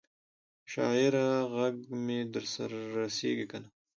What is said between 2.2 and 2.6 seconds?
در